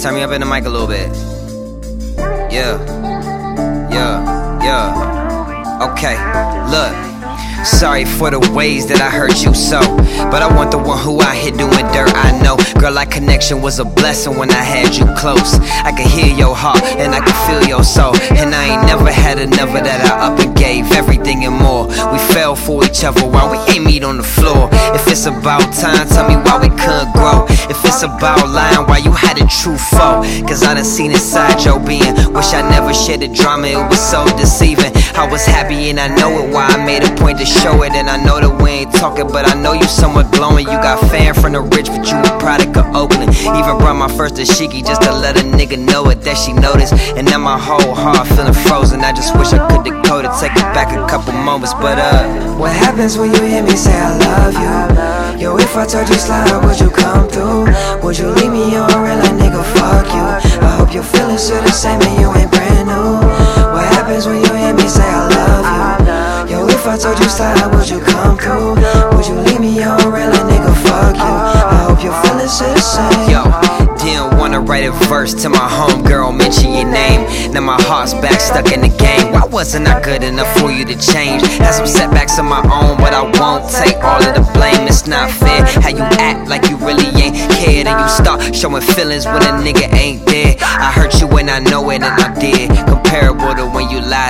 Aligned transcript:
turn 0.00 0.14
me 0.14 0.22
up 0.22 0.30
in 0.30 0.40
the 0.40 0.46
mic 0.46 0.64
a 0.64 0.68
little 0.70 0.86
bit. 0.86 1.10
Yeah. 2.50 2.80
Yeah. 3.90 4.62
Yeah. 4.64 5.90
Okay. 5.92 6.16
Look. 6.70 7.10
Sorry 7.66 8.06
for 8.06 8.30
the 8.30 8.40
ways 8.56 8.86
that 8.88 9.02
I 9.02 9.10
hurt 9.10 9.44
you 9.44 9.52
so. 9.52 9.80
But 10.32 10.40
I 10.40 10.48
want 10.56 10.70
the 10.70 10.78
one 10.78 10.98
who 10.98 11.20
I 11.20 11.36
hit 11.36 11.58
doing 11.58 11.84
dirt, 11.92 12.08
I 12.16 12.32
know. 12.40 12.56
Girl, 12.80 12.96
our 12.96 13.04
connection 13.04 13.60
was 13.60 13.78
a 13.78 13.84
blessing 13.84 14.38
when 14.38 14.50
I 14.50 14.62
had 14.62 14.96
you 14.96 15.04
close. 15.20 15.60
I 15.84 15.92
could 15.92 16.06
hear 16.06 16.34
your 16.34 16.56
heart 16.56 16.82
and 16.96 17.14
I 17.14 17.20
could 17.20 17.36
feel 17.44 17.68
your 17.68 17.84
soul. 17.84 18.16
And 18.32 18.54
I 18.54 18.72
ain't 18.72 18.86
never 18.86 19.12
had 19.12 19.38
another 19.38 19.84
that 19.84 20.00
I 20.08 20.32
up 20.32 20.40
and 20.40 20.56
gave 20.56 20.90
everything 20.92 21.44
and 21.44 21.54
more. 21.54 21.86
We 21.86 22.18
fell 22.32 22.56
for 22.56 22.82
each 22.86 23.04
other 23.04 23.28
while 23.28 23.50
we 23.50 23.58
ain't 23.74 23.84
meet 23.84 24.04
on 24.04 24.16
the 24.16 24.24
floor. 24.24 24.70
It's 25.10 25.26
about 25.26 25.74
time, 25.74 26.06
tell 26.06 26.28
me 26.28 26.36
why 26.36 26.62
we 26.62 26.68
couldn't 26.70 27.12
grow. 27.12 27.44
If 27.66 27.84
it's 27.84 28.04
about 28.04 28.46
lying, 28.48 28.86
why 28.86 28.98
you 28.98 29.10
had 29.10 29.42
a 29.42 29.46
true 29.50 29.76
foe. 29.76 30.22
Cause 30.46 30.62
I 30.62 30.74
done 30.74 30.84
seen 30.84 31.10
inside 31.10 31.64
your 31.64 31.80
being. 31.80 32.14
Wish 32.32 32.54
I 32.54 32.62
never 32.70 32.94
shared 32.94 33.18
the 33.18 33.26
drama, 33.26 33.66
it 33.66 33.90
was 33.90 33.98
so 33.98 34.24
deceiving. 34.38 34.92
I 35.18 35.26
was 35.28 35.44
happy 35.44 35.90
and 35.90 35.98
I 35.98 36.06
know 36.14 36.30
it, 36.38 36.54
why 36.54 36.64
I 36.64 36.86
made 36.86 37.02
a 37.02 37.10
point 37.16 37.38
to 37.40 37.44
show 37.44 37.82
it. 37.82 37.90
And 37.92 38.08
I 38.08 38.22
know 38.22 38.38
that 38.38 38.62
we 38.62 38.70
ain't 38.86 38.94
talking, 38.94 39.26
but 39.26 39.50
I 39.50 39.60
know 39.60 39.72
you 39.72 39.82
somewhat 39.82 40.30
glowing. 40.30 40.66
You 40.70 40.78
got 40.78 41.00
fan 41.10 41.34
from 41.34 41.52
the 41.52 41.60
rich, 41.60 41.88
but 41.88 42.06
you 42.06 42.16
a 42.16 42.38
product 42.38 42.76
of 42.76 42.86
Oakland. 42.94 43.34
Even 43.34 43.82
brought 43.82 43.98
my 43.98 44.08
first 44.16 44.36
Ashiki 44.36 44.86
just 44.86 45.02
to 45.02 45.12
let 45.12 45.36
a 45.36 45.42
nigga 45.42 45.76
know 45.76 46.08
it 46.08 46.22
that 46.22 46.38
she 46.38 46.52
noticed. 46.52 46.94
And 47.18 47.26
now 47.26 47.38
my 47.38 47.58
whole 47.58 47.94
heart 47.94 48.28
feeling 48.28 48.54
frozen. 48.54 49.00
I 49.00 49.12
just 49.12 49.36
wish 49.36 49.52
I 49.52 49.58
could 49.68 49.84
decode 49.84 50.24
it, 50.24 50.32
take 50.40 50.54
it 50.54 50.70
back 50.70 50.79
a 50.88 51.06
couple 51.06 51.32
moments. 51.32 51.74
But 51.74 51.98
uh, 51.98 52.56
what 52.56 52.72
happens 52.72 53.18
when 53.18 53.32
you 53.34 53.42
hear 53.42 53.62
me 53.62 53.76
say 53.76 53.92
I 53.92 54.16
love 54.16 54.54
you? 54.54 55.42
Yo, 55.42 55.56
if 55.58 55.76
I 55.76 55.84
told 55.86 56.08
you 56.08 56.14
slide, 56.14 56.48
would 56.64 56.80
you 56.80 56.90
come 56.90 57.28
through? 57.28 57.68
Would 58.02 58.18
you 58.18 58.28
leave 58.28 58.52
me 58.52 58.76
on 58.76 58.88
real 59.02 59.16
like 59.18 59.36
nigga? 59.36 59.62
Fuck 59.76 60.08
you. 60.12 60.24
I 60.64 60.76
hope 60.76 60.92
your 60.92 61.02
feelings 61.02 61.42
still 61.42 61.62
the 61.62 61.72
same 61.72 62.00
and 62.00 62.20
you 62.20 62.28
ain't 62.34 62.50
brand 62.50 62.88
new. 62.88 63.20
What 63.72 63.84
happens 63.96 64.26
when 64.26 64.40
you 64.40 64.52
hear 64.54 64.74
me 64.74 64.86
say 64.88 65.04
I 65.04 65.28
love 65.28 65.66
you? 66.48 66.56
Yo, 66.56 66.66
if 66.68 66.86
I 66.86 66.96
told 66.96 67.18
you 67.18 67.28
slide, 67.28 67.56
would 67.74 67.88
you 67.88 68.00
come 68.00 68.36
through? 68.36 68.76
Would 69.16 69.26
you 69.26 69.36
leave 69.48 69.60
me 69.60 69.82
on 69.82 70.00
real 70.12 70.28
like 70.30 70.48
nigga? 70.48 70.72
Fuck 70.84 71.16
you. 71.16 71.22
I 71.24 71.88
hope 71.88 72.02
your 72.02 72.16
feelings 72.22 72.52
still 72.52 72.74
the 72.74 72.80
same. 72.80 73.30
Yo, 73.30 73.89
didn't 74.02 74.38
wanna 74.38 74.60
write 74.60 74.84
a 74.84 74.92
verse 75.08 75.34
to 75.42 75.48
my 75.48 75.58
homegirl, 75.58 76.36
mention 76.36 76.72
your 76.72 76.90
name. 76.90 77.52
Now 77.52 77.60
my 77.60 77.80
heart's 77.82 78.14
back 78.14 78.40
stuck 78.40 78.72
in 78.72 78.80
the 78.80 78.88
game. 78.88 79.32
Why 79.32 79.44
wasn't 79.44 79.88
I 79.88 80.00
good 80.00 80.22
enough 80.22 80.50
for 80.58 80.70
you 80.70 80.84
to 80.84 80.96
change? 80.96 81.42
Had 81.58 81.72
some 81.72 81.86
setbacks 81.86 82.38
of 82.38 82.44
my 82.44 82.60
own, 82.60 82.96
but 82.98 83.12
I 83.12 83.22
won't 83.22 83.70
take 83.70 83.96
all 84.02 84.22
of 84.22 84.34
the 84.34 84.44
blame. 84.52 84.86
It's 84.88 85.06
not 85.06 85.30
fair 85.30 85.64
how 85.82 85.90
you 85.90 86.04
act 86.18 86.48
like 86.48 86.68
you 86.68 86.76
really 86.78 87.08
ain't 87.20 87.36
cared, 87.60 87.86
and 87.86 88.00
you 88.00 88.08
start 88.08 88.54
showing 88.54 88.82
feelings 88.82 89.26
when 89.26 89.42
a 89.42 89.52
nigga 89.64 89.92
ain't 89.94 90.26
there. 90.26 90.56
I 90.60 90.92
hurt 90.92 91.20
you 91.20 91.26
when 91.26 91.48
I 91.48 91.58
know 91.58 91.90
it, 91.90 92.02
and 92.02 92.04
I 92.04 92.34
did. 92.38 92.70
Comparable 92.86 93.54
to 93.54 93.66
when 93.66 93.79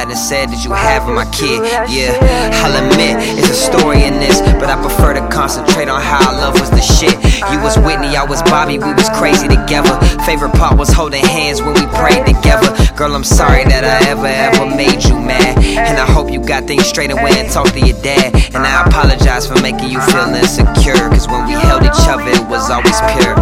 lied 0.01 0.11
and 0.11 0.19
said 0.19 0.49
that 0.49 0.65
you 0.65 0.73
have 0.73 1.09
my 1.09 1.25
kid. 1.31 1.61
Yeah, 1.91 2.17
I'll 2.65 2.77
admit 2.77 3.21
it's 3.39 3.51
a 3.51 3.55
story 3.55 4.05
in 4.05 4.15
this, 4.21 4.41
but 4.57 4.69
I 4.71 4.81
prefer 4.81 5.15
to 5.15 5.25
concentrate 5.29 5.89
on 5.89 6.01
how 6.01 6.21
I 6.21 6.33
love 6.41 6.55
was 6.61 6.71
the 6.71 6.81
shit. 6.81 7.17
You 7.53 7.61
was 7.61 7.77
Whitney, 7.79 8.17
I 8.17 8.25
was 8.25 8.43
Bobby, 8.43 8.79
we 8.79 8.93
was 8.93 9.09
crazy 9.11 9.49
together. 9.49 9.93
Favorite 10.25 10.53
part 10.55 10.79
was 10.79 10.91
holding 10.91 11.25
hands 11.25 11.61
when 11.61 11.75
we 11.75 11.85
prayed 12.01 12.25
together. 12.25 12.73
Girl, 12.97 13.15
I'm 13.15 13.25
sorry 13.25 13.65
that 13.65 13.85
I 13.85 13.97
ever, 14.09 14.27
ever 14.29 14.67
made 14.77 15.05
you 15.05 15.17
mad. 15.21 15.59
And 15.61 15.99
I 15.99 16.07
hope 16.07 16.31
you 16.31 16.41
got 16.41 16.65
things 16.65 16.87
straight 16.87 17.11
away 17.11 17.33
and 17.37 17.51
talked 17.51 17.75
to 17.75 17.81
your 17.81 18.01
dad. 18.03 18.35
And 18.55 18.65
I 18.65 18.87
apologize 18.87 19.47
for 19.47 19.61
making 19.61 19.91
you 19.91 20.01
feel 20.01 20.29
insecure. 20.33 21.09
Cause 21.13 21.29
when 21.29 21.47
we 21.47 21.53
held 21.53 21.83
each 21.85 22.05
other, 22.09 22.29
it 22.29 22.47
was 22.49 22.71
always 22.71 22.99
pure. 23.13 23.37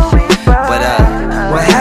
But 0.47 0.83
uh, 0.83 1.18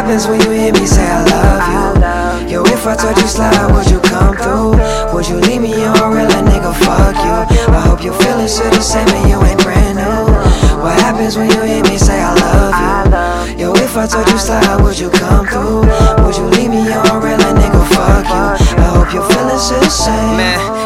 happens 0.08 0.28
when 0.28 0.40
you 0.40 0.52
hear 0.52 0.72
me 0.72 0.86
say 0.86 1.04
I 1.04 1.20
love 1.28 2.48
you? 2.48 2.48
Yo, 2.48 2.64
if 2.64 2.88
I 2.88 2.96
told 2.96 3.18
you 3.18 3.28
slide, 3.28 3.52
would 3.76 3.92
you 3.92 4.00
come 4.00 4.38
through? 4.38 4.80
Would 5.12 5.28
you 5.28 5.36
leave 5.36 5.62
me 5.62 5.74
on 5.84 6.16
real 6.16 6.24
like 6.32 6.48
nigga? 6.48 6.72
Fuck 6.80 7.20
you. 7.20 7.76
I 7.76 7.82
hope 7.84 8.02
your 8.02 8.14
feelings 8.14 8.54
still 8.56 8.72
the 8.72 8.80
same 8.80 9.08
and 9.10 9.28
you 9.28 9.36
ain't 9.44 9.60
brand 9.64 10.00
new. 10.00 10.32
What 10.80 10.96
happens 11.04 11.36
when 11.36 11.52
you 11.52 11.60
hear 11.62 11.84
me 11.84 11.98
say 11.98 12.24
I 12.24 12.32
love 12.40 13.52
you? 13.52 13.60
Yo, 13.60 13.74
if 13.76 13.98
I 13.98 14.08
told 14.08 14.30
you 14.30 14.38
slide, 14.40 14.80
would 14.82 14.98
you 14.98 15.10
come 15.10 15.46
through? 15.46 15.84
Would 16.24 16.38
you 16.38 16.48
leave 16.56 16.72
me 16.72 16.88
on 16.88 17.20
real 17.20 17.36
like 17.44 17.60
nigga? 17.60 17.84
Fuck 17.92 18.32
you. 18.32 18.80
I 18.80 18.88
hope 18.96 19.12
your 19.12 19.28
feelings 19.28 19.62
still 19.62 19.82
the 19.82 19.90
same. 19.90 20.38
Man, 20.40 20.77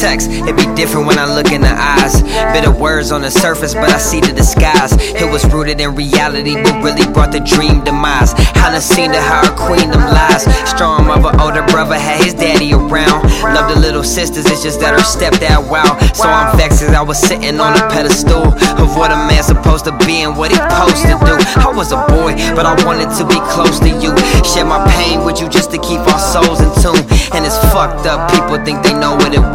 text. 0.00 0.30
It 0.30 0.56
be 0.56 0.66
different 0.74 1.06
when 1.06 1.18
I 1.18 1.26
look 1.26 1.50
in 1.50 1.60
the 1.60 1.74
eyes. 1.74 2.22
Bitter 2.54 2.70
words 2.70 3.10
on 3.10 3.22
the 3.22 3.30
surface, 3.30 3.74
but 3.74 3.90
I 3.90 3.98
see 3.98 4.20
the 4.20 4.32
disguise. 4.32 4.92
It 4.98 5.30
was 5.30 5.44
rooted 5.52 5.80
in 5.80 5.94
reality, 5.94 6.54
but 6.54 6.82
really 6.82 7.06
brought 7.12 7.32
the 7.32 7.40
dream 7.40 7.82
demise. 7.82 8.32
Done 8.78 8.94
seen 8.94 9.10
the 9.10 9.20
how 9.20 9.42
queen 9.56 9.90
them 9.90 10.06
lies. 10.12 10.44
Strong 10.68 11.08
mother, 11.08 11.34
older 11.40 11.66
brother 11.72 11.98
had 11.98 12.22
his 12.22 12.34
daddy 12.34 12.74
around. 12.74 13.24
Love 13.42 13.74
the 13.74 13.80
little 13.80 14.04
sisters, 14.04 14.46
it's 14.46 14.62
just 14.62 14.78
that 14.78 14.92
her 14.92 15.02
stepdad 15.02 15.66
wow. 15.66 15.98
So 16.12 16.28
I'm 16.28 16.54
vexed 16.56 16.82
as 16.82 16.94
I 16.94 17.00
was 17.00 17.18
sitting 17.18 17.58
on 17.58 17.74
a 17.74 17.88
pedestal 17.88 18.54
of 18.78 18.94
what 18.94 19.10
a 19.10 19.16
man's 19.26 19.46
supposed 19.46 19.86
to 19.86 19.96
be 20.06 20.22
and 20.22 20.36
what 20.36 20.52
he 20.52 20.56
supposed 20.60 21.02
to 21.10 21.16
do. 21.26 21.34
I 21.58 21.72
was 21.74 21.90
a 21.90 21.98
boy, 22.12 22.38
but 22.54 22.66
I 22.66 22.76
wanted 22.84 23.10
to 23.18 23.24
be 23.26 23.40
close 23.50 23.80
to 23.80 23.88
you. 23.88 24.14
Share 24.44 24.68
my 24.68 24.78
pain 25.00 25.24
with 25.24 25.40
you 25.40 25.48
just 25.48 25.72
to 25.72 25.78
keep 25.80 25.98
our 25.98 26.20
souls 26.20 26.60
in 26.60 26.70
tune. 26.78 27.02
And 27.34 27.42
it's 27.42 27.58
fucked 27.74 28.06
up, 28.06 28.30
people 28.30 28.62
think 28.62 28.84
they 28.84 28.92
know 28.92 29.16
what 29.16 29.32
it 29.32 29.40
was. 29.40 29.47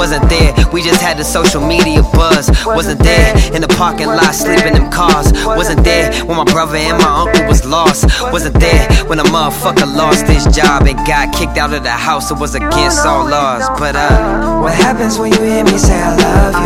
Wasn't 0.00 0.30
there, 0.30 0.54
we 0.72 0.80
just 0.80 1.02
had 1.02 1.18
the 1.18 1.24
social 1.24 1.60
media 1.60 2.00
buzz. 2.16 2.48
Wasn't 2.64 3.04
there 3.04 3.36
in 3.52 3.60
the 3.60 3.68
parking 3.68 4.06
lot 4.08 4.32
sleeping 4.32 4.74
in 4.74 4.90
cars. 4.90 5.28
Wasn't 5.44 5.84
there 5.84 6.08
when 6.24 6.38
my 6.38 6.44
brother 6.44 6.78
and 6.80 6.96
my 6.96 7.28
uncle 7.28 7.44
was 7.44 7.66
lost. 7.66 8.08
Wasn't 8.32 8.58
there 8.58 8.88
when 9.12 9.18
a 9.18 9.24
motherfucker 9.24 9.84
lost 9.84 10.24
his 10.24 10.48
job 10.56 10.88
and 10.88 10.96
got 11.04 11.36
kicked 11.36 11.58
out 11.58 11.74
of 11.74 11.82
the 11.82 11.92
house. 11.92 12.30
It 12.30 12.38
was 12.40 12.54
against 12.54 13.04
all 13.04 13.28
laws. 13.28 13.68
But 13.78 13.94
uh, 13.94 14.62
what 14.62 14.72
happens 14.72 15.18
when 15.18 15.32
you 15.36 15.42
hear 15.42 15.64
me 15.64 15.76
say 15.76 16.00
I 16.00 16.16
love 16.16 16.56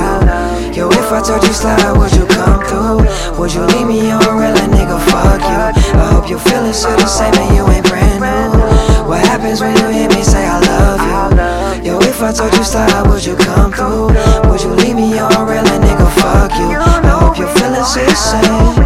you? 0.70 0.78
Yo, 0.78 0.88
if 0.90 1.10
I 1.10 1.20
told 1.20 1.42
you 1.42 1.52
slide, 1.52 1.90
would 1.98 2.14
you 2.14 2.26
come 2.30 2.62
through? 2.70 3.02
Would 3.34 3.52
you 3.52 3.66
leave 3.66 3.88
me 3.88 4.12
on 4.14 4.22
real 4.38 4.54
nigga? 4.70 4.94
Fuck 5.10 5.42
you. 5.42 5.98
I 5.98 6.06
hope 6.14 6.30
your 6.30 6.38
feelings 6.38 6.78
still 6.78 6.96
the 6.96 7.10
same 7.10 7.34
and 7.34 7.50
you 7.56 7.66
ain't 7.66 7.84
brand 7.90 8.22
new. 8.22 9.10
What 9.10 9.26
happens 9.26 9.60
when 9.60 9.74
you 9.74 9.88
hear 9.90 10.08
me 10.08 10.22
say 10.22 10.46
I 10.46 10.60
love 10.60 11.02
you? 11.02 11.63
Yo, 11.84 11.98
if 11.98 12.22
I 12.22 12.32
told 12.32 12.54
you 12.54 12.64
slide, 12.64 13.06
would 13.08 13.22
you 13.26 13.36
come 13.36 13.70
through? 13.70 14.06
Would 14.48 14.62
you 14.62 14.70
leave 14.70 14.96
me 14.96 15.18
on 15.18 15.46
real 15.46 15.62
like 15.64 15.82
nigga? 15.82 16.08
Fuck 16.16 16.52
you. 16.58 16.78
I 16.80 17.06
hope 17.20 17.36
your 17.36 17.48
feelings 17.48 17.90
still 17.90 18.06
the 18.06 18.14
same. 18.14 18.83